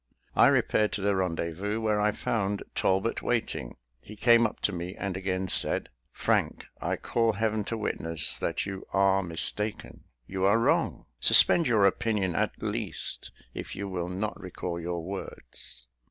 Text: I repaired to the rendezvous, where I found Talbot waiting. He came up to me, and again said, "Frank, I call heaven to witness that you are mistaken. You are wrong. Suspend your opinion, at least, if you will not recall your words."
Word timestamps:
I 0.35 0.47
repaired 0.47 0.91
to 0.93 1.01
the 1.01 1.15
rendezvous, 1.15 1.79
where 1.79 1.99
I 2.01 2.11
found 2.11 2.63
Talbot 2.73 3.21
waiting. 3.21 3.77
He 4.01 4.15
came 4.15 4.47
up 4.47 4.59
to 4.61 4.71
me, 4.71 4.95
and 4.95 5.15
again 5.15 5.47
said, 5.47 5.89
"Frank, 6.11 6.65
I 6.81 6.95
call 6.95 7.33
heaven 7.33 7.63
to 7.65 7.77
witness 7.77 8.35
that 8.37 8.65
you 8.65 8.83
are 8.93 9.21
mistaken. 9.21 10.05
You 10.25 10.43
are 10.45 10.57
wrong. 10.57 11.05
Suspend 11.19 11.67
your 11.67 11.85
opinion, 11.85 12.33
at 12.33 12.63
least, 12.63 13.29
if 13.53 13.75
you 13.75 13.87
will 13.87 14.09
not 14.09 14.41
recall 14.41 14.79
your 14.81 15.03
words." 15.03 15.85